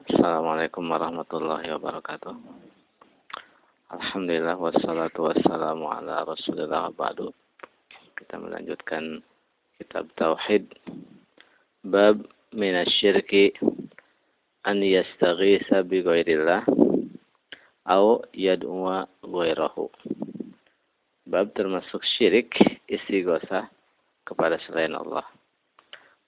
[0.00, 2.32] Assalamualaikum warahmatullahi wabarakatuh.
[3.92, 7.36] Alhamdulillah wassalatu wassalamu ala Rasulillah ba'du.
[8.16, 9.20] Kita melanjutkan
[9.76, 10.72] kitab tauhid
[11.84, 12.24] bab
[12.56, 13.52] minasyirki
[14.64, 16.64] an yastaghisa bi ghairillah
[17.84, 19.92] au yad'uwa ghairahu.
[21.28, 22.56] Bab termasuk syirik
[22.88, 23.68] istighosa
[24.24, 25.28] kepada selain Allah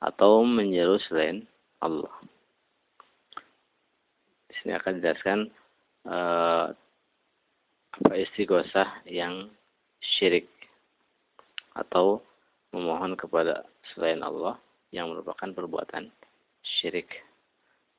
[0.05, 1.49] atau menyeru selain
[1.81, 2.13] Allah
[4.63, 5.39] sini akan dijelaskan
[6.07, 6.71] uh,
[7.93, 9.53] apa istighosah yang
[10.01, 10.49] syirik
[11.77, 12.25] atau
[12.73, 14.57] memohon kepada selain Allah
[14.95, 16.09] yang merupakan perbuatan
[16.63, 17.11] syirik.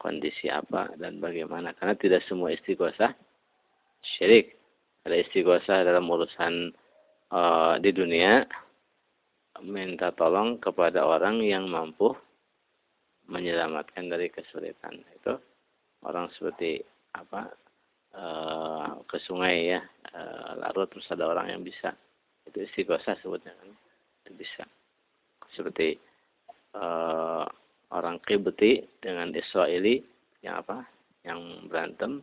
[0.01, 1.71] Kondisi apa dan bagaimana?
[1.77, 3.13] Karena tidak semua istighosah
[4.15, 4.57] syirik.
[5.03, 6.73] Ada istighosah dalam urusan
[7.31, 8.43] uh, di dunia
[9.63, 12.11] minta tolong kepada orang yang mampu
[13.31, 14.99] menyelamatkan dari kesulitan.
[15.15, 15.39] Itu
[16.03, 16.79] orang seperti
[17.15, 17.51] apa
[18.13, 18.23] e,
[19.07, 20.21] ke sungai ya e,
[20.61, 21.95] larut terus ada orang yang bisa.
[22.47, 23.69] Itu istighosah sebutnya kan
[24.23, 24.63] itu bisa.
[25.55, 25.95] Seperti
[26.75, 26.83] e,
[27.93, 30.03] orang Kibti dengan Israeli
[30.43, 30.83] yang apa
[31.23, 32.19] yang berantem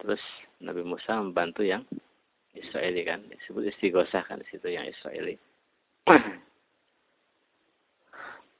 [0.00, 0.22] terus
[0.64, 1.84] Nabi Musa membantu yang
[2.56, 3.22] Israeli kan.
[3.28, 5.36] Disebut istighosah kan di situ yang Israeli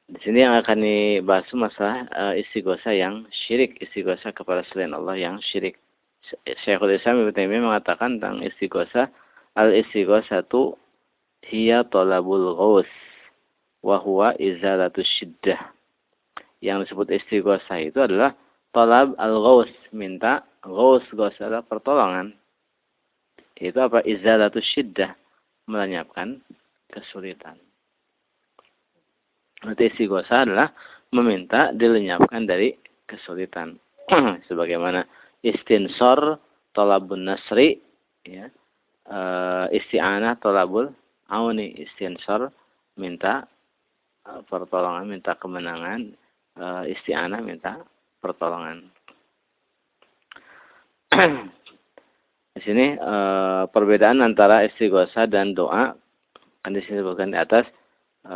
[0.09, 5.37] Di sini yang akan dibahas masalah uh, istighosa yang syirik, istighosa kepada selain Allah yang
[5.45, 5.77] syirik.
[6.64, 9.12] Syekhul Islam Ibnu Taimiyah mengatakan tentang istighosa,
[9.53, 9.69] al
[10.48, 10.73] tu
[11.45, 12.89] hiya talabul ghaus
[13.84, 15.77] wa huwa izalatu syiddah.
[16.64, 18.33] Yang disebut istighosa itu adalah
[18.73, 22.33] talab al ghaus, minta ghaus, ghaus adalah pertolongan.
[23.61, 24.01] Itu apa?
[24.09, 25.12] Izalatu syiddah,
[25.69, 26.41] melenyapkan
[26.89, 27.67] kesulitan.
[29.59, 30.70] Berarti istighosa adalah
[31.11, 32.75] meminta dilenyapkan dari
[33.09, 33.81] kesulitan.
[34.48, 35.03] Sebagaimana
[35.42, 36.39] istinsor
[36.77, 37.81] tolabun nasri,
[38.23, 38.47] ya,
[39.09, 39.19] e,
[39.75, 40.92] isti'anah tolabul
[41.33, 42.52] auni, istinsor
[43.01, 43.48] minta
[44.23, 46.13] e, pertolongan, minta kemenangan,
[46.55, 46.64] e,
[46.95, 47.83] isti'anah minta
[48.23, 48.86] pertolongan.
[52.58, 53.14] di sini e,
[53.70, 55.95] perbedaan antara istighosa dan doa
[56.58, 57.64] kan disebutkan di atas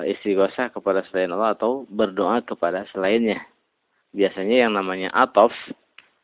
[0.01, 3.45] istighosah kepada selain Allah atau berdoa kepada selainnya.
[4.17, 5.53] Biasanya yang namanya atof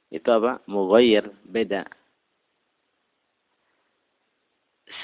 [0.09, 0.65] itu apa?
[0.65, 1.85] Mughayyir, beda.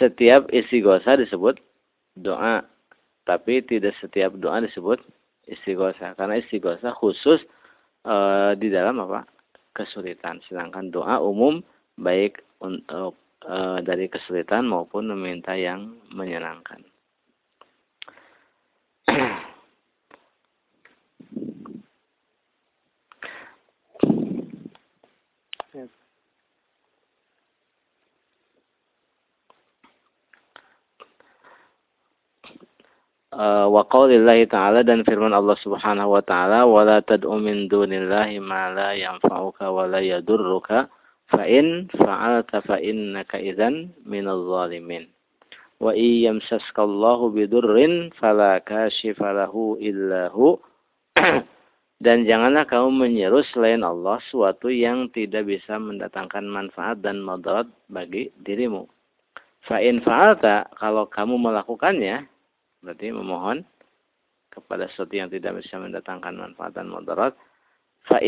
[0.01, 1.61] Setiap istighosah disebut
[2.17, 2.65] doa,
[3.29, 5.01] tapi tidak setiap doa disebut
[5.45, 7.45] istighosah karena istighosah khusus
[8.09, 9.29] uh, di dalam apa?
[9.75, 10.39] kesulitan.
[10.47, 11.59] Sedangkan doa umum
[11.99, 16.94] baik untuk uh, dari kesulitan maupun meminta yang menyenangkan.
[33.35, 38.71] Uh, wa qaulillahi ta'ala dan firman Allah Subhanahu wa taala wala tad'u min dunillahi ma
[38.71, 40.87] la yanfa'uka wa la yadurruka
[41.27, 45.11] fa in fa'alta fa innaka idzan minadh zalimin
[45.83, 50.55] wa iyyamsaskallahu bidurrin fala kashifa lahu illahu
[52.07, 58.31] dan janganlah kamu menyeru selain Allah suatu yang tidak bisa mendatangkan manfaat dan madarat bagi
[58.47, 58.87] dirimu.
[59.67, 62.31] Fa in fa'alta kalau kamu melakukannya
[62.85, 63.65] berarti memohon
[64.53, 67.35] kepada sesuatu yang tidak bisa mendatangkan manfaat dan mudarat.
[68.05, 68.21] Fa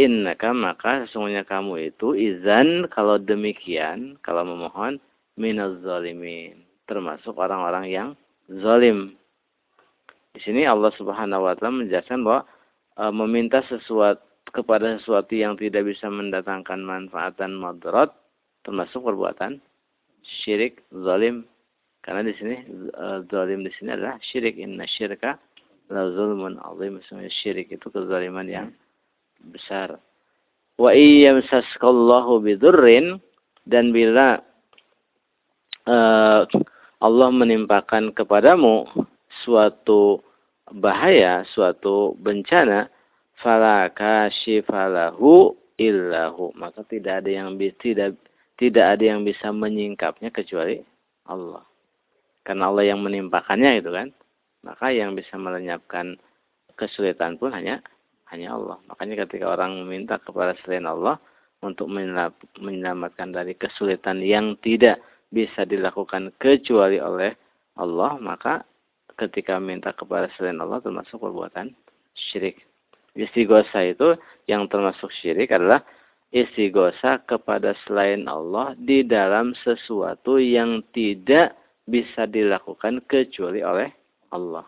[0.56, 4.96] maka sesungguhnya kamu itu izan kalau demikian kalau memohon
[5.36, 6.64] minaz zalimin.
[6.88, 8.08] Termasuk orang-orang yang
[8.48, 9.20] zalim.
[10.32, 12.42] Di sini Allah Subhanahu wa taala menjelaskan bahwa
[12.96, 14.24] e, meminta sesuatu
[14.56, 18.14] kepada sesuatu yang tidak bisa mendatangkan manfaat dan mudarat
[18.64, 19.60] termasuk perbuatan
[20.24, 21.44] syirik zalim
[22.06, 22.56] karena di sini
[22.94, 24.62] uh, zalim di sini adalah syirik.
[24.62, 25.42] Inna syirka
[25.90, 27.02] la zulmun azim.
[27.02, 28.70] Sebenarnya syirik itu kezaliman yang
[29.50, 29.98] besar.
[30.78, 33.18] Wa iyyamsaskallahu bidurrin
[33.66, 34.38] dan bila
[35.90, 36.46] uh,
[37.02, 38.86] Allah menimpakan kepadamu
[39.42, 40.22] suatu
[40.70, 42.86] bahaya, suatu bencana,
[43.42, 46.54] fala kashifalahu illahu.
[46.54, 48.14] Maka tidak ada yang tidak
[48.54, 50.86] tidak ada yang bisa menyingkapnya kecuali
[51.26, 51.66] Allah
[52.46, 54.14] karena Allah yang menimpakannya itu kan.
[54.62, 56.14] Maka yang bisa melenyapkan
[56.78, 57.82] kesulitan pun hanya
[58.30, 58.78] hanya Allah.
[58.86, 61.18] Makanya ketika orang meminta kepada selain Allah
[61.62, 61.90] untuk
[62.62, 65.02] menyelamatkan dari kesulitan yang tidak
[65.34, 67.34] bisa dilakukan kecuali oleh
[67.76, 68.62] Allah maka
[69.16, 71.72] ketika minta kepada selain Allah termasuk perbuatan
[72.14, 72.62] syirik.
[73.16, 74.14] Istighosa itu
[74.44, 75.80] yang termasuk syirik adalah
[76.36, 81.56] istighosa kepada selain Allah di dalam sesuatu yang tidak
[81.86, 83.88] bisa dilakukan kecuali oleh
[84.34, 84.66] Allah.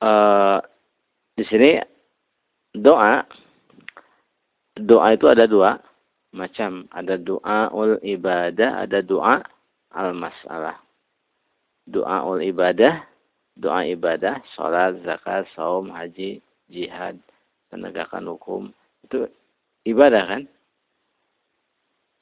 [0.00, 0.58] uh,
[1.36, 1.76] di sini
[2.72, 3.20] doa
[4.80, 5.76] doa itu ada dua
[6.32, 6.88] macam.
[6.88, 9.44] Ada doa ul ibadah ada doa
[9.92, 10.80] al masalah
[11.84, 13.04] doa ul ibadah
[13.52, 16.40] doa ibadah sholat zakat saum haji
[16.72, 17.20] jihad
[17.68, 18.62] penegakan hukum.
[19.04, 19.28] Itu
[19.84, 20.42] ibadah kan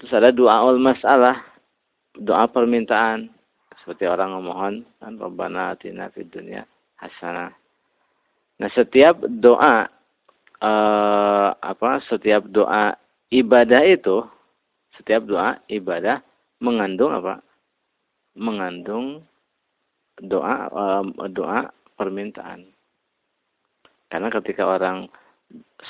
[0.00, 1.44] terus ada doa ul masalah
[2.16, 3.28] doa permintaan.
[3.80, 6.64] Seperti orang memohon kan Rabbana atina fid dunya
[6.96, 7.52] hasanah.
[8.60, 9.88] Nah setiap doa
[10.60, 12.96] eh, apa setiap doa
[13.32, 14.24] ibadah itu
[14.96, 16.20] setiap doa ibadah
[16.60, 17.40] mengandung apa?
[18.36, 19.24] Mengandung
[20.20, 22.68] doa eh, doa permintaan.
[24.10, 25.06] Karena ketika orang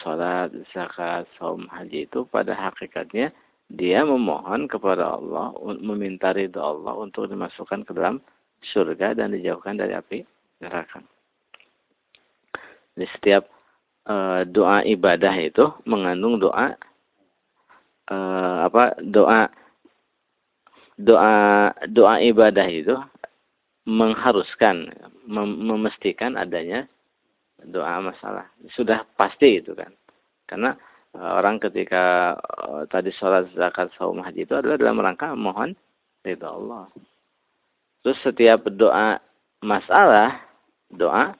[0.02, 3.32] sholat, zakat, saum, haji itu pada hakikatnya
[3.70, 8.18] dia memohon kepada Allah, meminta ridho Allah untuk dimasukkan ke dalam
[8.74, 10.26] surga dan dijauhkan dari api
[10.58, 10.98] neraka.
[12.98, 13.46] Di setiap
[14.10, 16.74] e, doa ibadah itu mengandung doa
[18.10, 18.16] e,
[18.66, 19.46] apa doa
[20.98, 21.34] doa
[21.86, 22.98] doa ibadah itu
[23.86, 24.90] mengharuskan
[25.30, 26.90] mem memastikan adanya
[27.70, 28.50] doa masalah.
[28.74, 29.94] Sudah pasti itu kan.
[30.50, 30.74] Karena
[31.16, 35.74] orang ketika uh, tadi sholat zakat saum haji itu adalah dalam rangka mohon
[36.22, 36.86] ridho Allah.
[38.00, 39.20] Terus setiap doa
[39.60, 40.40] masalah,
[40.88, 41.36] doa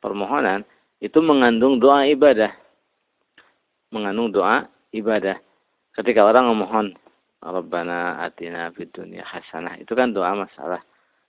[0.00, 0.64] permohonan
[0.98, 2.50] itu mengandung doa ibadah.
[3.92, 5.36] Mengandung doa ibadah.
[5.94, 6.96] Ketika orang memohon
[7.40, 10.80] Rabbana atina fid dunya hasanah itu kan doa masalah.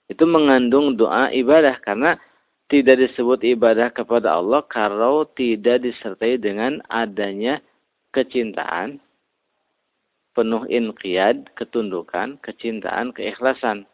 [0.08, 2.20] Itu mengandung doa ibadah karena
[2.68, 7.60] tidak disebut ibadah kepada Allah kalau tidak disertai dengan adanya
[8.12, 9.00] kecintaan,
[10.36, 13.88] penuh inqiyad, ketundukan, kecintaan, keikhlasan.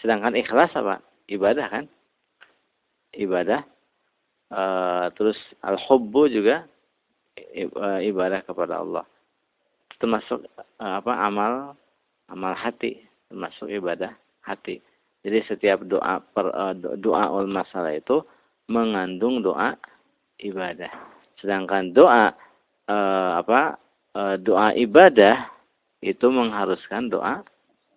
[0.00, 1.00] Sedangkan ikhlas apa?
[1.28, 1.84] Ibadah kan?
[3.16, 3.64] Ibadah.
[4.52, 4.62] E,
[5.16, 6.68] terus al-hubbu juga
[8.04, 9.04] ibadah kepada Allah.
[9.96, 11.12] Termasuk e, apa?
[11.24, 11.76] Amal
[12.28, 13.00] amal hati,
[13.32, 14.12] termasuk ibadah
[14.44, 14.80] hati.
[15.26, 16.54] Jadi setiap doa per,
[17.02, 18.22] doa ul masalah itu
[18.70, 19.74] mengandung doa
[20.38, 20.90] ibadah.
[21.42, 22.30] Sedangkan doa
[22.90, 23.78] uh, apa
[24.14, 25.50] uh, doa ibadah
[26.02, 27.42] itu mengharuskan doa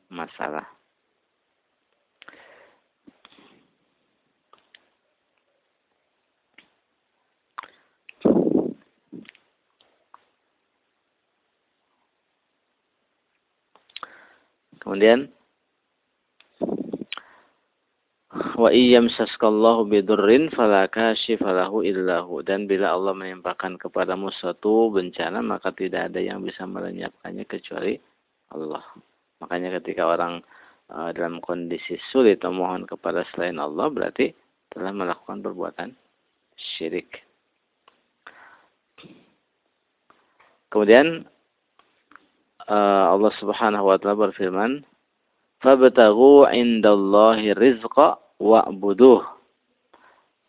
[0.10, 0.66] masalah.
[14.80, 15.30] Kemudian
[18.30, 25.74] wa iyam saskallahu bidurrin fala kashifalahu illahu dan bila Allah menimpakan kepadamu suatu bencana maka
[25.74, 27.98] tidak ada yang bisa melenyapkannya kecuali
[28.54, 28.86] Allah.
[29.42, 30.46] Makanya ketika orang
[30.94, 34.30] uh, dalam kondisi sulit memohon kepada selain Allah berarti
[34.70, 35.90] telah melakukan perbuatan
[36.54, 37.26] syirik.
[40.70, 41.26] Kemudian
[42.70, 44.86] uh, Allah Subhanahu wa taala berfirman
[45.64, 49.24] fabtaghu indallahi rizqa wa'buduh.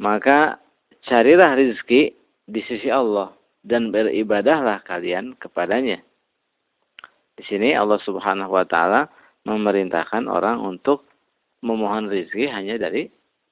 [0.01, 0.57] Maka
[1.05, 2.15] carilah rizki
[2.49, 6.01] di sisi Allah dan beribadahlah kalian kepadanya.
[7.37, 9.09] Di sini Allah Subhanahu wa taala
[9.45, 11.05] memerintahkan orang untuk
[11.61, 13.09] memohon rizki hanya dari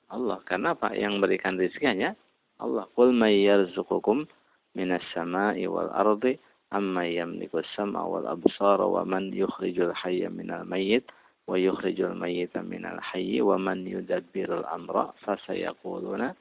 [0.08, 0.40] Allah.
[0.48, 0.96] Karena apa?
[0.96, 2.16] Yang berikan rizki hanya
[2.60, 2.88] Allah.
[2.96, 4.24] Qul may yarzuqukum
[4.72, 6.36] minas sama'i wal ardi
[6.72, 11.08] amma yamliku as-sam'a wal absara wa man yukhrijul hayya minal mayyit
[11.48, 16.36] wa yukhrijul mayyita minal hayyi wa man yudabbirul amra fasayaquluna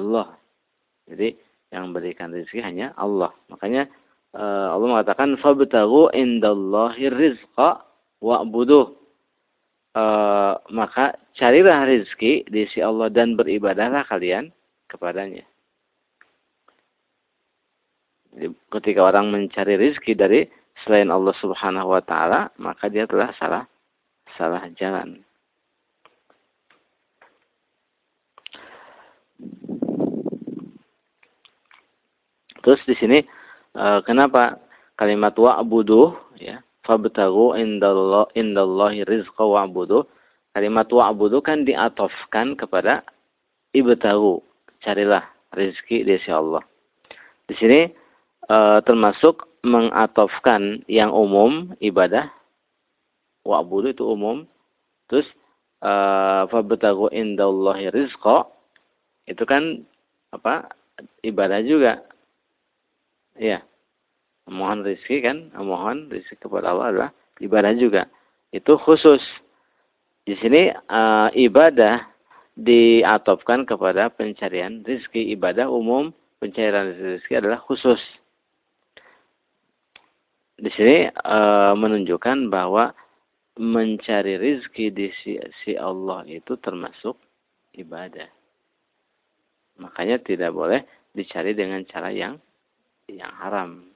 [0.00, 0.32] Allah.
[1.04, 1.36] Jadi
[1.70, 3.30] yang berikan rezeki hanya Allah.
[3.52, 3.84] Makanya
[4.32, 7.84] uh, Allah mengatakan fabtaghu indallahi rizqa
[8.24, 8.96] wa'buduh.
[9.90, 14.54] Uh, maka carilah rezeki di sisi Allah dan beribadahlah kalian
[14.86, 15.42] kepadanya.
[18.30, 20.40] Jadi, ketika orang mencari rezeki dari
[20.86, 23.66] selain Allah Subhanahu wa taala, maka dia telah salah
[24.40, 25.20] salah jalan.
[32.64, 33.18] Terus di sini
[33.76, 34.56] uh, kenapa
[34.96, 40.08] kalimat wa'budu ya fabtagu indallah indallahi rizqa wa'budu
[40.56, 43.04] kalimat wa'budu kan diatofkan kepada
[43.76, 44.40] ibtagu
[44.80, 46.64] carilah rezeki di sisi Allah.
[47.44, 47.80] Di sini
[48.48, 52.32] uh, termasuk mengatofkan yang umum ibadah
[53.50, 54.46] wa'budu itu umum.
[55.10, 55.26] Terus
[55.82, 56.46] uh,
[57.10, 58.46] indallahi rizqa
[59.26, 59.82] itu kan
[60.30, 60.70] apa?
[61.24, 62.04] ibadah juga.
[63.40, 63.64] ya
[64.50, 68.10] mohon rezeki kan mohon rezeki kepada Allah adalah ibadah juga
[68.50, 69.22] itu khusus
[70.26, 72.04] di sini uh, ibadah
[72.58, 76.10] diatopkan kepada pencarian rezeki ibadah umum
[76.42, 78.02] pencarian rezeki adalah khusus
[80.60, 82.92] di sini uh, menunjukkan bahwa
[83.60, 85.12] mencari rezeki di
[85.60, 87.12] si Allah itu termasuk
[87.76, 88.24] ibadah.
[89.76, 90.80] Makanya tidak boleh
[91.12, 92.40] dicari dengan cara yang
[93.04, 93.92] yang haram.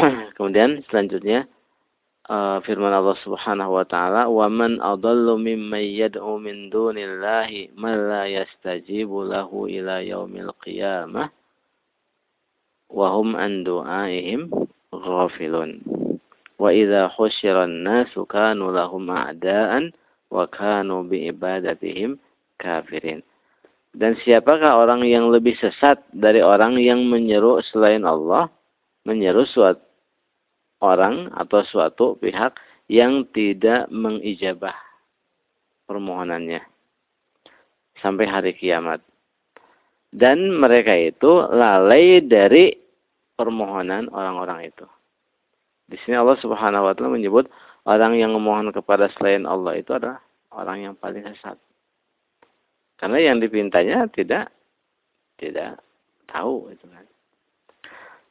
[0.40, 1.44] Kemudian selanjutnya
[2.32, 8.24] uh, firman Allah Subhanahu wa taala, "Wa man adallu mimman yad'u min dunillahi man la
[8.32, 11.28] yastajibu lahu ila yaumil qiyamah
[12.92, 14.50] wa hum an du'aihim
[14.92, 15.82] ghafilun."
[16.56, 19.92] Wa idza husyira an-nasu kanu lahum a'da'an
[20.32, 22.16] wa kanu bi ibadatihim
[22.56, 23.20] kafirin.
[23.96, 28.52] Dan siapakah orang yang lebih sesat dari orang yang menyeru selain Allah,
[29.08, 29.80] menyeru suatu
[30.84, 32.60] orang atau suatu pihak
[32.92, 34.76] yang tidak mengijabah
[35.88, 36.60] permohonannya
[38.00, 39.00] sampai hari kiamat.
[40.12, 42.72] Dan mereka itu lalai dari
[43.36, 44.86] permohonan orang-orang itu.
[45.86, 47.46] Di sini Allah Subhanahu wa taala menyebut
[47.86, 50.18] orang yang memohon kepada selain Allah itu adalah
[50.50, 51.54] orang yang paling sesat.
[52.96, 54.50] Karena yang dipintanya tidak
[55.36, 55.78] tidak
[56.26, 57.04] tahu itu kan.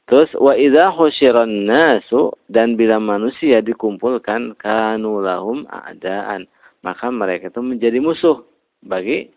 [0.06, 6.46] Terus wa idza husyiran nasu dan bila manusia dikumpulkan kanu lahum a'daan,
[6.86, 8.46] maka mereka itu menjadi musuh
[8.86, 9.34] bagi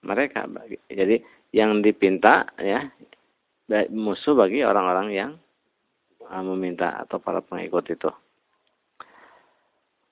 [0.00, 0.80] mereka bagi.
[0.88, 1.20] Jadi
[1.52, 2.88] yang dipinta ya
[3.92, 5.30] musuh bagi orang-orang yang
[6.24, 8.10] uh, meminta atau para pengikut itu.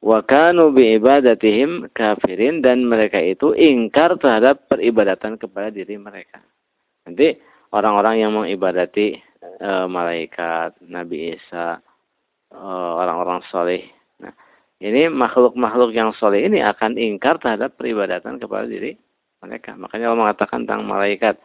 [0.05, 6.45] Wa kanu bi ibadatihim kafirin dan mereka itu ingkar terhadap peribadatan kepada diri mereka.
[7.09, 7.35] Nanti
[7.73, 11.81] orang-orang yang mengibadati e, malaikat, Nabi Isa,
[12.52, 13.83] eh, orang-orang soleh.
[14.23, 14.31] Nah,
[14.78, 18.95] ini makhluk-makhluk yang soleh ini akan ingkar terhadap peribadatan kepada diri
[19.47, 19.79] mereka.
[19.79, 21.38] Makanya Allah mengatakan tentang malaikat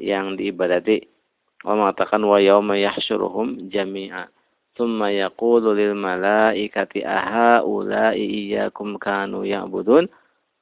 [0.00, 1.04] yang diibadati.
[1.62, 4.26] Allah mengatakan wa yauma yahsyuruhum jami'a.
[4.72, 10.08] Thumma yaqulu lil malaikati ahaula'i iyyakum kanu ya'budun.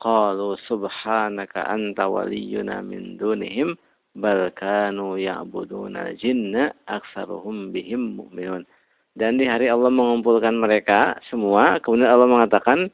[0.03, 3.79] Qalu subhanaka anta waliyuna min dunihim
[4.19, 8.67] bal kanu ya'buduna jinna aksaruhum bihim mu'minun.
[9.15, 12.89] Dan di hari Allah mengumpulkan mereka semua, kemudian Allah mengatakan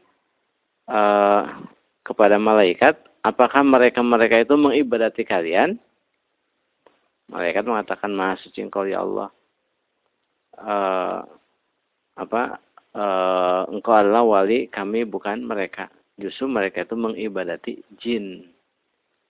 [0.90, 1.64] uh,
[2.02, 5.74] kepada malaikat, apakah mereka-mereka itu mengibadati kalian?
[7.26, 9.28] Malaikat mengatakan, Maha suci engkau ya Allah.
[10.56, 11.20] Uh,
[12.16, 12.56] apa
[12.96, 15.90] uh, engkau adalah wali kami bukan mereka.
[16.16, 18.46] Justru mereka itu mengibadati jin.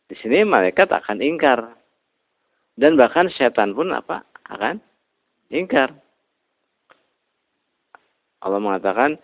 [0.07, 1.75] Di sini malaikat akan ingkar.
[2.77, 4.23] Dan bahkan setan pun apa?
[4.47, 4.79] Akan
[5.51, 5.97] ingkar.
[8.45, 9.19] Allah mengatakan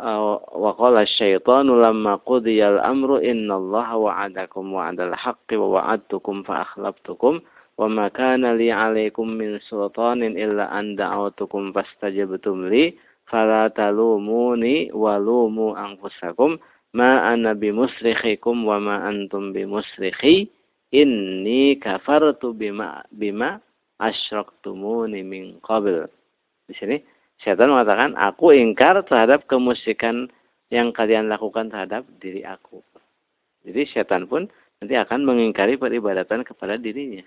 [0.00, 7.44] wa qala syaitanu lamma qudiya al-amru innallaha wa'adakum wa'adal haqqi wa wa'adtukum fa akhlaftukum
[7.76, 12.96] wa ma kana min sultanin illa an da'awtukum fastajabtum li
[13.28, 16.56] fala talumuni wa lumu anfusakum
[16.96, 20.48] ma ana bimusrikhikum wa ma antum bimusrikhi
[20.96, 23.60] inni kafartu bima bima
[24.00, 26.08] asyraktumuni min qabl.
[26.66, 26.72] Di
[27.40, 30.28] setan mengatakan aku ingkar terhadap kemusikan
[30.70, 32.84] yang kalian lakukan terhadap diri aku.
[33.66, 34.46] Jadi setan pun
[34.80, 37.24] nanti akan mengingkari peribadatan kepada dirinya.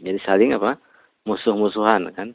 [0.00, 0.80] Jadi saling apa?
[1.28, 2.32] Musuh-musuhan kan?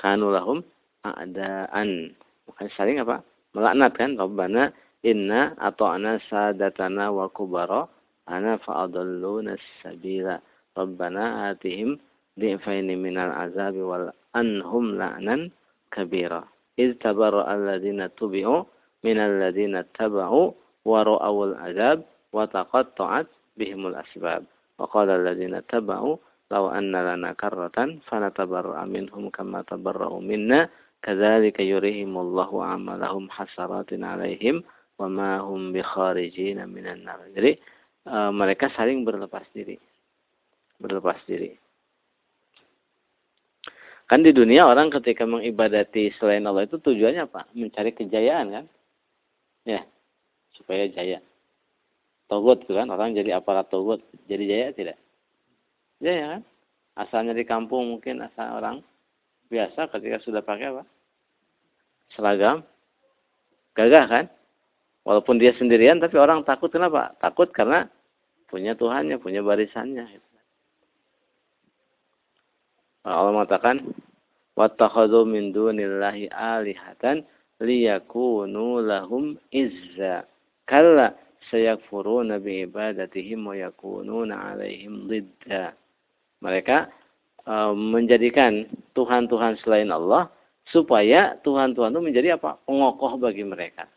[0.00, 0.64] Kanulahum
[1.04, 2.16] a'daan.
[2.48, 3.20] Bukan saling apa?
[3.52, 4.72] melaknat kan Rabbana
[5.04, 7.88] inna ata'na sadatana wa kubara
[8.28, 10.40] ana fa'adalluna sabila
[10.72, 12.00] Rabbana atihim
[12.40, 15.50] ضعفين من العذاب وأنهم لعنا
[15.92, 16.44] كبيرا
[16.78, 18.64] إذ تبرأ الذين تبعوا
[19.04, 20.52] من الذين اتبعوا
[20.84, 24.44] ورأوا العذاب وتقطعت بهم الأسباب
[24.78, 26.16] وقال الذين اتبعوا
[26.50, 30.68] لو أن لنا كرة فنتبرأ منهم كما تبرأوا منا
[31.02, 34.62] كذلك يريهم الله عملهم حسرات عليهم
[34.98, 37.52] وما هم بخارجين من النار Jadi
[38.06, 39.78] uh, mereka saling berlepas diri.
[40.78, 41.61] Berlepas diri.
[44.12, 47.48] Kan di dunia orang ketika mengibadati selain Allah itu tujuannya apa?
[47.56, 48.64] Mencari kejayaan kan?
[49.64, 49.88] Ya,
[50.52, 51.24] supaya jaya.
[52.28, 54.04] Togut itu kan, orang jadi aparat togut.
[54.28, 55.00] Jadi jaya tidak?
[56.04, 56.42] Jaya kan?
[57.00, 58.84] Asalnya di kampung mungkin asal orang
[59.48, 60.84] biasa ketika sudah pakai apa?
[62.12, 62.68] Seragam.
[63.72, 64.24] Gagah kan?
[65.08, 67.16] Walaupun dia sendirian, tapi orang takut kenapa?
[67.16, 67.88] Takut karena
[68.44, 70.04] punya Tuhannya, punya barisannya.
[73.02, 73.82] Allah mengatakan
[74.54, 77.26] wattakhadhu min dunillahi alihatan
[77.58, 80.26] liyakunu lahum izza.
[80.66, 81.14] Kalla
[81.50, 85.74] sayakfuruna bi ibadatihim wa yakununa alaihim didda
[86.38, 86.90] mereka
[87.42, 90.30] e, menjadikan tuhan-tuhan selain Allah
[90.70, 92.58] supaya tuhan-tuhan itu menjadi apa?
[92.62, 93.90] Pengokoh bagi mereka.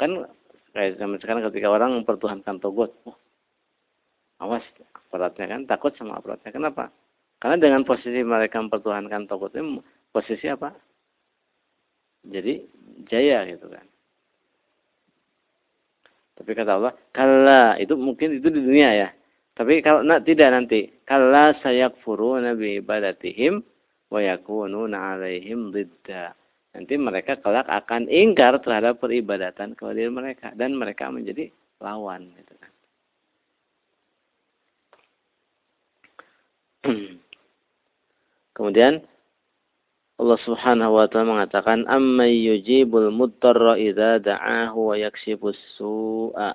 [0.00, 0.24] Kan
[0.72, 3.16] kayak zaman sekarang ketika orang mempertuhankan togot oh,
[4.42, 4.64] awas
[4.94, 6.50] aparatnya kan takut sama aparatnya.
[6.50, 6.90] Kenapa?
[7.38, 10.72] Karena dengan posisi mereka mempertuhankan ini posisi apa?
[12.24, 12.64] Jadi
[13.04, 13.84] jaya gitu kan.
[16.34, 19.08] Tapi kata Allah, kalla itu mungkin itu di dunia ya.
[19.54, 23.62] Tapi kalau nak tidak nanti, kalla sayakfuruna bi ibadatihim
[24.10, 25.70] wa yakununa alaihim.
[26.74, 32.63] Nanti mereka kelak akan ingkar terhadap peribadatan kepada mereka dan mereka menjadi lawan gitu
[38.56, 39.02] Kemudian
[40.14, 46.54] Allah Subhanahu wa taala mengatakan amma yujibul muttarra idza da'ahu wa yakshifus su'a.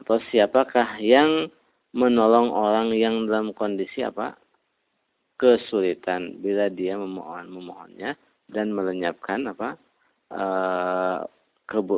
[0.00, 1.52] Atau siapakah yang
[1.94, 4.34] menolong orang yang dalam kondisi apa?
[5.40, 8.12] kesulitan bila dia memohon memohonnya
[8.52, 9.80] dan melenyapkan apa
[10.36, 11.24] uh,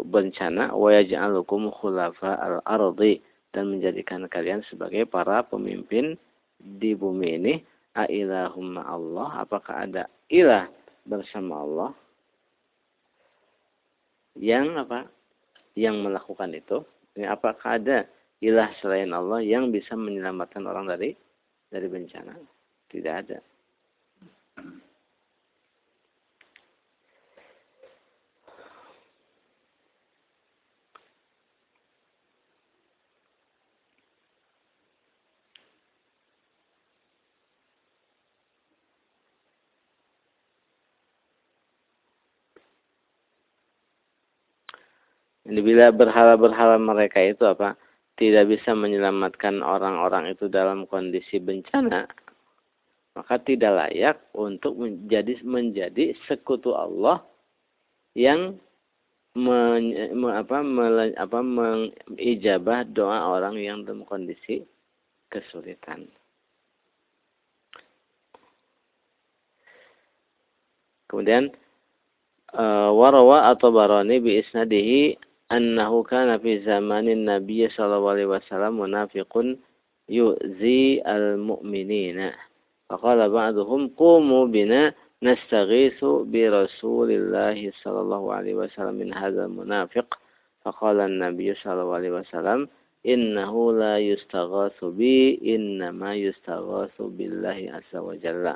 [0.06, 3.18] bencana wa yaj'alukum khulafa al-ardi
[3.52, 6.16] dan menjadikan kalian sebagai para pemimpin
[6.58, 7.54] di bumi ini.
[7.92, 10.64] Ailahumma Allah apakah ada ilah
[11.04, 11.90] bersama Allah
[14.40, 15.04] yang apa?
[15.76, 16.80] Yang melakukan itu?
[17.12, 18.08] Ini apakah ada
[18.40, 21.12] ilah selain Allah yang bisa menyelamatkan orang dari
[21.68, 22.32] dari bencana?
[22.88, 23.38] Tidak ada.
[45.60, 47.76] Bila berhala-berhala mereka itu apa?
[48.16, 52.08] Tidak bisa menyelamatkan orang-orang itu dalam kondisi bencana
[53.12, 57.20] maka tidak layak untuk menjadi menjadi sekutu Allah
[58.16, 58.56] yang
[59.36, 64.64] men, me, apa, me, apa, mengijabah doa orang yang dalam kondisi
[65.28, 66.08] kesulitan.
[71.08, 71.52] Kemudian
[72.56, 75.20] uh, warawa atau barani bi isnadihi
[75.52, 79.60] annahu kana fi zamanin Nabi sallallahu alaihi wasallam munafiqun
[80.08, 82.32] yu'zi al-mu'minina.
[82.88, 90.08] Faqala ba'duhum qumu bina nastaghithu bi Rasulillah sallallahu alaihi wasallam min hadzal munafiq.
[90.64, 92.60] Faqala an-nabiy sallallahu alaihi wasallam
[93.04, 98.54] innahu la yustaghathu bi innama yustaghathu billahi azza wa jalla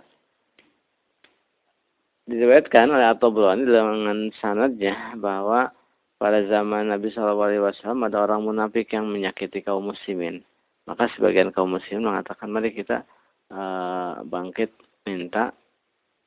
[2.27, 5.71] diriwayatkan oleh At-Tabrani dengan sanadnya bahwa
[6.17, 10.41] pada zaman Nabi Shallallahu Alaihi Wasallam ada orang munafik yang menyakiti kaum muslimin.
[10.89, 13.05] Maka sebagian kaum muslimin mengatakan mari kita
[13.53, 14.73] uh, bangkit
[15.05, 15.53] minta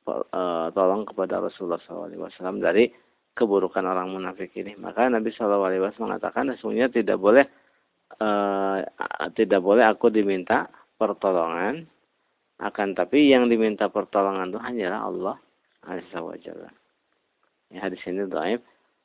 [0.06, 2.88] uh, tolong kepada Rasulullah SAW dari
[3.34, 4.78] keburukan orang munafik ini.
[4.78, 5.66] Maka Nabi SAW
[5.98, 7.46] mengatakan sesungguhnya tidak boleh
[8.22, 8.78] uh,
[9.34, 11.86] tidak boleh aku diminta pertolongan
[12.60, 15.36] akan tapi yang diminta pertolongan itu hanyalah Allah
[15.88, 16.68] Azza wa Jalla.
[17.72, 18.60] Ya, di sini dhaif.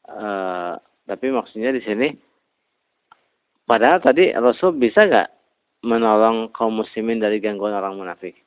[0.06, 0.78] Uh,
[1.10, 2.14] tapi maksudnya di sini
[3.66, 5.30] padahal tadi Rasul bisa nggak
[5.86, 8.38] menolong kaum muslimin dari gangguan orang munafik?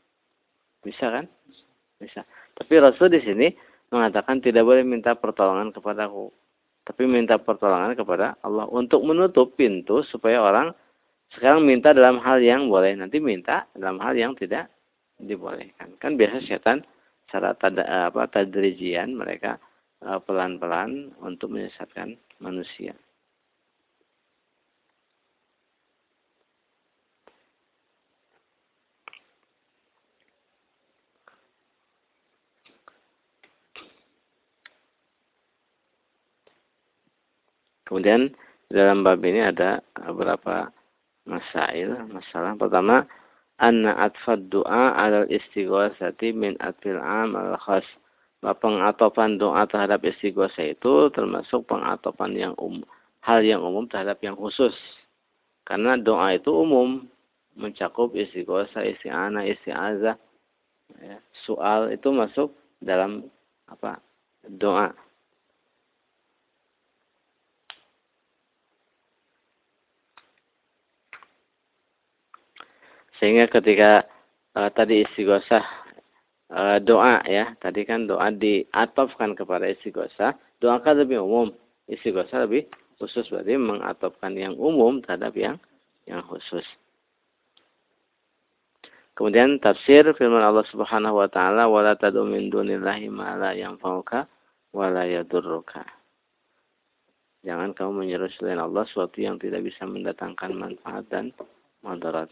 [0.83, 1.27] Bisa kan?
[1.99, 2.23] Bisa.
[2.55, 3.47] Tapi Rasul di sini
[3.91, 6.31] mengatakan tidak boleh minta pertolongan kepada aku.
[6.87, 10.73] Tapi minta pertolongan kepada Allah untuk menutup pintu supaya orang
[11.37, 14.73] sekarang minta dalam hal yang boleh, nanti minta dalam hal yang tidak
[15.21, 15.93] dibolehkan.
[16.01, 16.81] Kan biasa setan
[17.29, 19.68] secara tada, apa tadrijian mereka eh,
[20.01, 22.95] pelan-pelan untuk menyesatkan manusia.
[37.89, 38.37] Kemudian
[38.69, 40.69] dalam bab ini ada beberapa
[41.25, 41.97] masail.
[42.13, 43.09] Masalah pertama,
[43.57, 47.89] anna atfad doa adalah istighosati min atfil am al khas.
[48.39, 52.87] Pengatopan doa terhadap istighosa itu termasuk pengatopan yang um,
[53.19, 54.75] hal yang umum terhadap yang khusus.
[55.67, 57.05] Karena doa itu umum,
[57.59, 60.17] mencakup istighosa, isti'anah, isti'azah,
[61.03, 63.27] ya, soal itu masuk dalam
[63.67, 63.99] apa
[64.47, 64.95] doa.
[73.19, 74.07] Sehingga ketika
[74.55, 75.88] uh, tadi istighosah
[76.81, 80.33] doa ya, tadi kan doa diatofkan kepada istighosah,
[80.65, 81.53] doa kan lebih umum,
[81.89, 85.57] istighosah lebih khusus berarti mengatofkan yang umum terhadap yang
[86.09, 86.65] yang khusus.
[89.15, 94.31] Kemudian tafsir firman Allah Subhanahu wa taala wala tad'u min dunillahi ma la yanfa'uka
[94.73, 95.05] wa la.
[97.43, 101.35] Jangan kamu menyeru selain Allah sesuatu yang tidak bisa mendatangkan manfaat dan
[101.83, 102.31] madarat.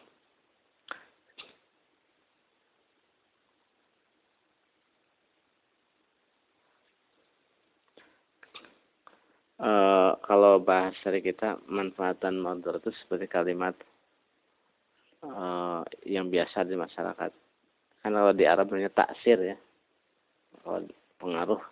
[9.56, 13.72] Uh, kalau bahas dari kita manfaat dan itu seperti kalimat
[15.24, 17.32] uh, yang biasa di masyarakat.
[18.04, 19.56] Kan kalau di Arab namanya taksir ya.
[20.60, 20.84] Kalau
[21.16, 21.62] pengaruh.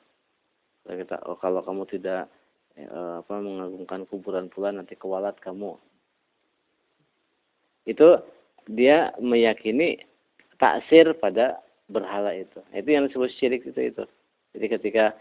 [0.85, 2.33] Kalau kita oh, kalau kamu tidak
[2.89, 5.77] uh, apa mengagungkan kuburan pula nanti kewalat kamu.
[7.85, 8.17] Itu
[8.65, 10.01] dia meyakini
[10.57, 11.61] taksir pada
[11.93, 12.65] berhala itu.
[12.73, 14.05] Itu yang disebut syirik itu itu.
[14.57, 15.13] Jadi ketika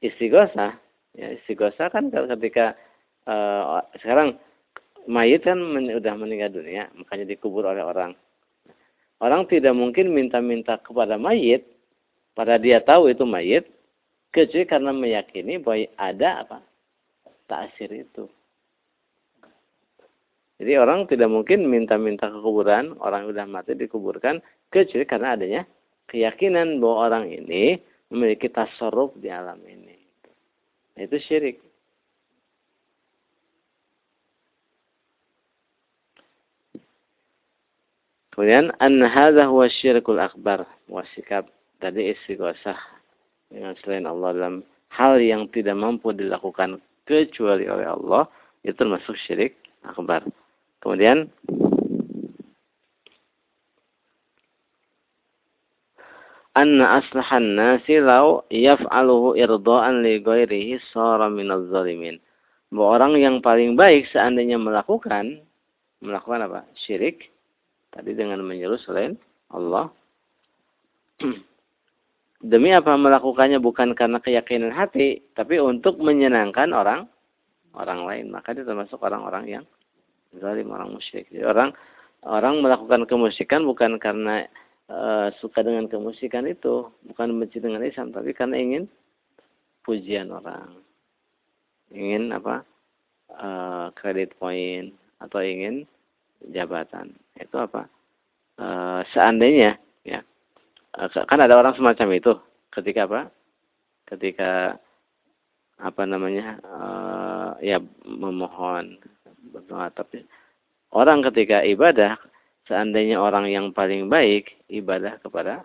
[0.00, 2.76] istighosah Ya, istighosah kan ketika
[3.24, 4.36] uh, sekarang
[5.08, 8.12] mayit kan men, udah meninggal dunia, makanya dikubur oleh orang.
[9.18, 11.66] Orang tidak mungkin minta-minta kepada mayit,
[12.38, 13.66] pada dia tahu itu mayit,
[14.30, 16.58] kecuali karena meyakini bahwa ada apa
[17.50, 18.30] taksir itu.
[20.58, 24.38] Jadi orang tidak mungkin minta-minta ke kuburan, orang sudah mati dikuburkan,
[24.70, 25.62] kecuali karena adanya
[26.10, 27.78] keyakinan bahwa orang ini
[28.10, 29.97] memiliki tasarruf di alam ini.
[30.98, 31.62] Itu syirik.
[38.34, 41.50] Kemudian an hadza huwa syirkul akbar wasikap
[41.82, 42.78] tadi istighosah
[43.50, 44.56] dengan selain Allah dalam
[44.94, 48.30] hal yang tidak mampu dilakukan kecuali oleh Allah
[48.62, 50.22] itu termasuk syirik akbar.
[50.78, 51.26] Kemudian
[56.58, 62.18] anna aslahan nasi law yaf'aluhu irda'an li ghairihi sara minaz zalimin.
[62.74, 65.38] Bahwa orang yang paling baik seandainya melakukan
[66.02, 66.66] melakukan apa?
[66.74, 67.30] Syirik
[67.94, 69.14] tadi dengan menyeru selain
[69.54, 69.90] Allah.
[72.38, 77.10] Demi apa melakukannya bukan karena keyakinan hati, tapi untuk menyenangkan orang
[77.74, 78.26] orang lain.
[78.30, 79.64] Maka dia termasuk orang-orang yang
[80.38, 81.26] zalim, orang musyrik.
[81.34, 81.74] Jadi orang
[82.22, 84.46] orang melakukan kemusyrikan bukan karena
[84.88, 86.88] uh, suka dengan kemusikan itu.
[87.06, 88.84] Bukan benci dengan Islam tapi karena ingin
[89.84, 90.80] pujian orang.
[91.92, 92.64] Ingin apa?
[93.28, 95.84] Uh, kredit poin atau ingin
[96.52, 97.12] jabatan.
[97.36, 97.88] Itu apa?
[98.58, 100.20] Uh, seandainya ya.
[101.28, 102.32] Kan ada orang semacam itu.
[102.74, 103.20] Ketika apa?
[104.08, 104.76] Ketika
[105.78, 106.58] apa namanya?
[106.64, 108.98] Uh, ya memohon
[109.52, 109.92] berdoa.
[109.94, 110.24] Tapi
[110.92, 112.18] orang ketika ibadah
[112.68, 115.64] seandainya orang yang paling baik ibadah kepada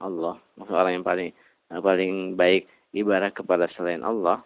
[0.00, 1.30] Allah, maksud orang yang paling
[1.68, 4.40] paling baik ibadah kepada selain Allah,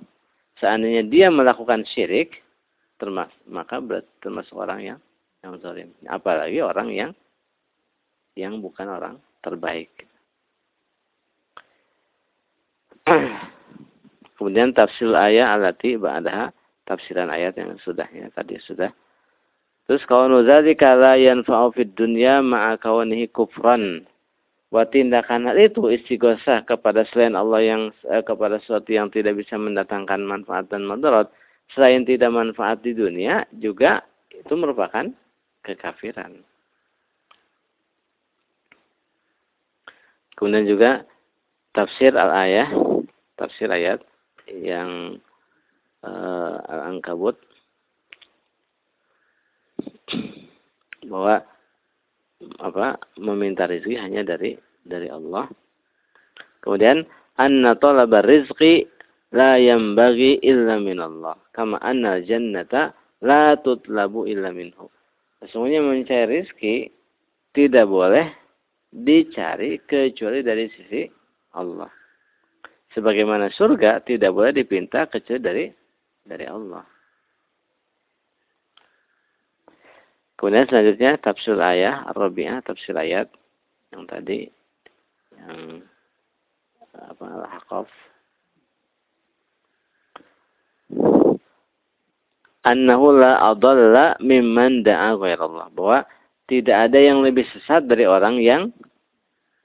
[0.59, 2.43] seandainya dia melakukan syirik,
[2.99, 3.79] termas maka
[4.19, 4.99] termasuk orang yang
[5.47, 5.95] yang zalim.
[6.11, 7.13] Apalagi orang yang
[8.35, 9.91] yang bukan orang terbaik.
[14.39, 16.55] Kemudian tafsir ayat alati ba'daha
[16.87, 18.89] tafsiran ayat yang sudah ya tadi sudah
[19.89, 24.05] Terus kaunu dzalika la yanfa'u fid dunya ma'a kaunihi kufran.
[24.69, 29.57] Wa tindakan hal itu istighosah kepada selain Allah yang eh, kepada sesuatu yang tidak bisa
[29.57, 31.33] mendatangkan manfaat dan madarat
[31.73, 35.09] selain tidak manfaat di dunia juga itu merupakan
[35.65, 36.37] kekafiran.
[40.37, 41.03] Kemudian juga
[41.73, 42.71] tafsir al-ayah,
[43.35, 44.05] tafsir ayat
[44.47, 45.19] yang
[46.07, 47.41] uh, al-ankabut
[51.09, 51.43] bahwa
[52.63, 54.55] apa meminta rezeki hanya dari
[54.87, 55.51] dari Allah.
[56.63, 57.07] Kemudian
[57.39, 58.87] anna talaba rizqi
[59.35, 61.35] la yanbaghi illa min Allah.
[61.55, 64.87] Kama anna jannata la tutlabu illa minhu.
[65.43, 66.77] Sesungguhnya mencari rezeki
[67.55, 68.27] tidak boleh
[68.91, 71.07] dicari kecuali dari sisi
[71.55, 71.91] Allah.
[72.95, 75.65] Sebagaimana surga tidak boleh dipinta kecuali dari
[76.25, 76.98] dari Allah.
[80.39, 83.27] Kemudian selanjutnya tafsir ayat Ar-Rabi'ah, tafsir ayat
[83.91, 84.47] yang tadi
[85.35, 85.83] yang
[86.95, 87.91] apa Al-Ahqaf
[92.69, 96.05] annahu la adalla mimman da'a ghairallah bahwa
[96.49, 98.73] tidak ada yang lebih sesat dari orang yang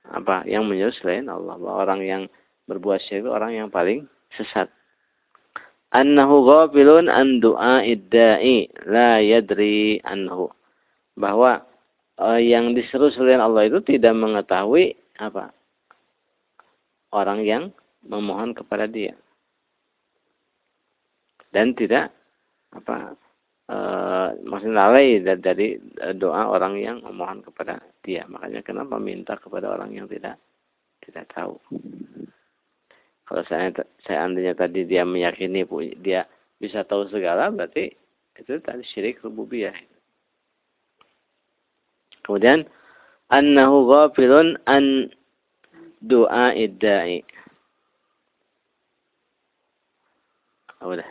[0.07, 2.23] apa yang menyeru selain Allah bahwa orang yang
[2.67, 4.71] berbuat syirik orang yang paling sesat.
[5.93, 10.49] Annahu ghafilun an du'a idda'i la yadri anhu.
[11.13, 11.61] Bahwa
[12.17, 15.53] uh, yang diseru selain Allah itu tidak mengetahui apa?
[17.13, 17.69] Orang yang
[18.03, 19.13] memohon kepada dia.
[21.53, 22.09] Dan tidak
[22.73, 23.13] apa
[23.69, 23.77] e,
[24.41, 25.77] maksudnya lalai dari
[26.17, 28.25] doa orang yang memohon kepada dia.
[28.25, 30.41] Makanya kenapa minta kepada orang yang tidak
[31.05, 31.55] tidak tahu.
[33.23, 33.71] Kalau saya
[34.03, 35.63] saya andainya tadi dia meyakini
[36.01, 36.27] dia
[36.59, 37.91] bisa tahu segala berarti
[38.39, 39.75] itu tadi syirik rububiyah.
[42.23, 42.67] Kemudian
[43.29, 45.11] annahu ghafilun an
[46.03, 47.23] doa idda'i.
[50.83, 51.07] Udah.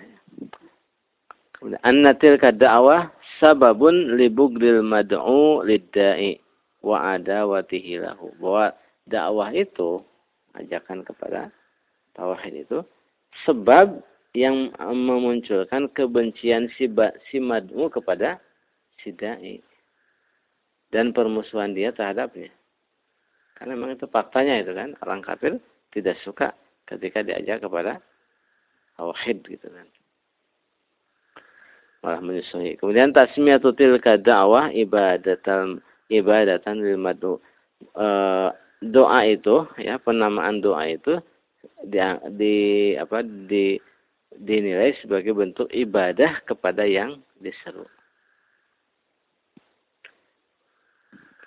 [1.86, 3.08] Anna tilka da'wah
[3.40, 6.36] sababun li bugdil mad'u lidda'i
[6.84, 8.34] wa adawatihi lahu.
[8.36, 8.74] Bahwa
[9.08, 10.02] dakwah itu
[10.58, 11.48] ajakan kepada
[12.12, 12.84] tauhid itu
[13.48, 16.88] sebab yang memunculkan kebencian si,
[17.28, 18.40] si mad'u kepada
[19.00, 19.60] si da'i
[20.92, 22.52] dan permusuhan dia terhadapnya.
[23.56, 25.56] Karena memang itu faktanya itu kan orang kafir
[25.90, 26.52] tidak suka
[26.84, 27.98] ketika diajak kepada
[29.00, 29.88] tauhid gitu kan.
[32.02, 32.76] Malah menyusuhi.
[32.76, 35.78] Kemudian tasmiyatu tilka da'wah ibadatan
[36.10, 37.38] ibadatan lil mad'u.
[37.94, 38.06] E,
[38.82, 41.22] doa itu ya penamaan doa itu
[41.86, 42.02] di,
[42.34, 42.56] di
[42.98, 43.78] apa di
[44.34, 47.86] dinilai sebagai bentuk ibadah kepada yang diseru.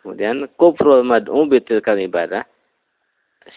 [0.05, 2.45] Kemudian kufrul mad'u bitilkal ibadah.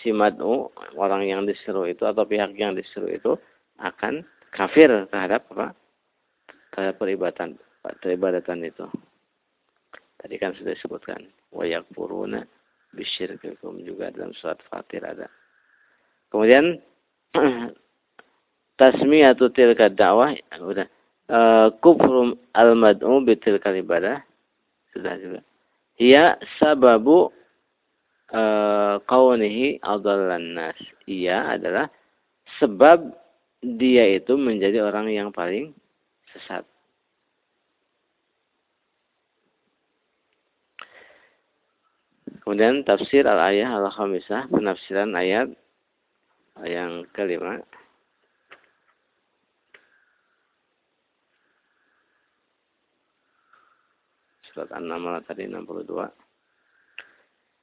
[0.00, 3.36] Si mad'u, orang yang diseru itu atau pihak yang diseru itu
[3.76, 4.24] akan
[4.56, 5.76] kafir terhadap apa?
[6.72, 7.60] Terhadap peribadatan,
[8.00, 8.88] peribadatan itu.
[10.16, 11.28] Tadi kan sudah disebutkan.
[11.52, 12.48] Wayak puruna
[12.96, 15.28] bisyirkikum juga dalam surat Fatir ada.
[16.32, 16.80] Kemudian
[18.80, 20.32] tasmiyatu tilka dakwah
[20.64, 20.88] udah
[21.28, 24.24] uh, kufrum al mad'u ibadah
[24.96, 25.40] sudah juga.
[25.98, 27.34] Ia sababu
[28.30, 30.78] uh, kaunihi adallan nas.
[31.10, 31.90] Ia adalah
[32.62, 33.10] sebab
[33.58, 35.74] dia itu menjadi orang yang paling
[36.30, 36.62] sesat.
[42.46, 45.52] Kemudian tafsir al-ayah al-khamisah, penafsiran ayat
[46.64, 47.60] yang kelima
[54.58, 55.86] surat An-Naml tadi 62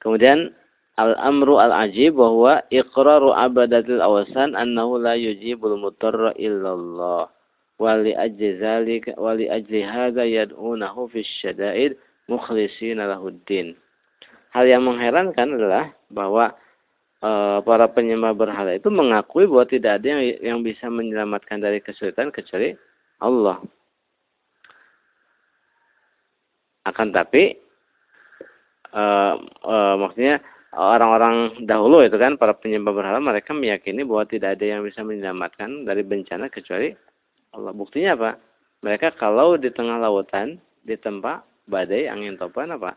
[0.00, 0.56] kemudian
[0.96, 7.28] al-amru al-ajib bahwa iqraru abadatil awasan annahu la yujibul mutarra illallah.
[7.76, 11.92] Wa li ajli zalika wa li ajli hadha yad'unahu fi syada'id
[12.32, 13.76] mukhlishina lahuddin.
[14.56, 16.56] Hal yang mengherankan adalah bahwa
[17.20, 17.30] e,
[17.60, 22.72] para penyembah berhala itu mengakui bahwa tidak ada yang, yang bisa menyelamatkan dari kesulitan kecuali
[23.20, 23.60] Allah.
[26.86, 27.58] Akan tapi
[28.94, 29.04] e,
[29.42, 30.38] e, maksudnya
[30.70, 35.82] orang-orang dahulu itu kan para penyembah berhala mereka meyakini bahwa tidak ada yang bisa menyelamatkan
[35.82, 36.94] dari bencana kecuali
[37.50, 37.74] Allah.
[37.74, 38.30] Buktinya apa?
[38.86, 42.94] Mereka kalau di tengah lautan di tempat badai angin topan apa?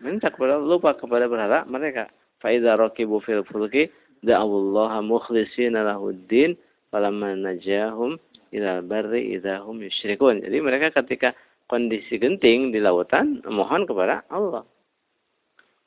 [0.00, 2.08] Minta kepada lupa kepada berhala mereka
[2.44, 3.88] Fa'idha rakibu fil fulki
[4.20, 6.52] da'awullaha mukhlishina lahuddin
[6.92, 8.20] falamma najahum
[8.52, 10.44] ila barri idahum yusyrikun.
[10.44, 11.32] Jadi mereka ketika
[11.68, 14.64] kondisi genting di lautan mohon kepada Allah.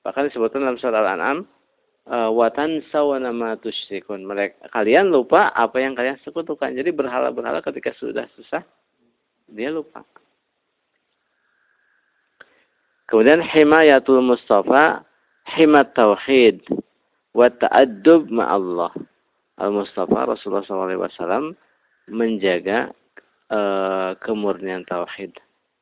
[0.01, 1.43] Bahkan disebutkan dalam surah Al-An'am
[2.07, 4.23] eh, watan sawana ma tusyrikun.
[4.23, 6.73] Mereka kalian lupa apa yang kalian sekutukan.
[6.73, 8.63] Jadi berhala-berhala ketika sudah susah
[9.51, 10.03] dia lupa.
[13.07, 15.07] Kemudian himayatul mustafa
[15.55, 16.59] himat tauhid
[17.31, 18.91] wa ta'addub ma'allah.
[19.57, 21.57] Al-Mustafa Rasulullah SAW
[22.13, 22.93] menjaga
[23.49, 25.33] uh, kemurnian tauhid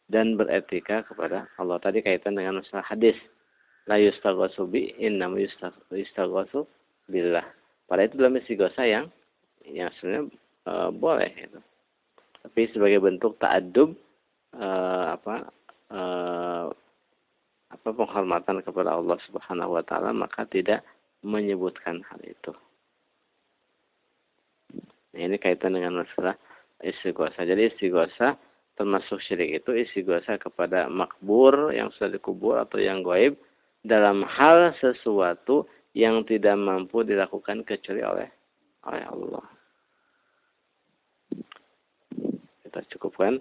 [0.10, 1.82] dan beretika kepada Allah.
[1.82, 3.18] Tadi kaitan dengan masalah hadis.
[3.86, 6.66] La yustaghasu bi innam yustaghasu
[7.10, 7.46] billah.
[7.86, 9.06] Pada itu dalam istighosa yang
[9.66, 10.30] yang sebenarnya
[10.66, 11.60] uh, boleh itu.
[12.46, 13.94] Tapi sebagai bentuk ta'addub
[14.58, 15.36] uh, apa
[15.94, 16.66] uh,
[17.74, 20.86] apa penghormatan kepada Allah Subhanahu wa taala maka tidak
[21.26, 22.54] menyebutkan hal itu.
[25.14, 26.38] Nah, ini kaitan dengan masalah
[26.86, 27.46] istighosa.
[27.46, 28.38] Jadi istighosa
[28.76, 33.40] termasuk syirik itu isi istighosa kepada makbur yang sudah dikubur atau yang goib
[33.82, 38.30] dalam hal sesuatu yang tidak mampu dilakukan kecuali oleh
[38.86, 39.46] oleh Allah.
[42.68, 43.40] Kita cukupkan.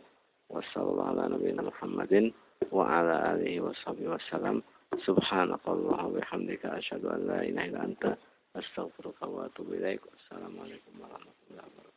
[0.52, 4.62] Wassalamualaikum warahmatullahi wabarakatuh ala alihi washabihi wasallam.
[5.02, 8.10] Subhanakallah wa bihamdika asyhadu an la ilaha illa anta
[8.54, 9.98] astaghfiruka wa atubu ilaik.
[10.30, 11.93] Warahmatullahi.